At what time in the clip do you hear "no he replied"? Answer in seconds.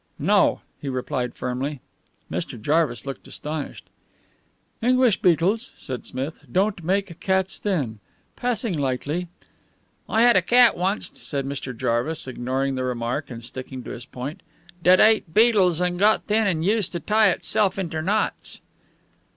0.17-1.35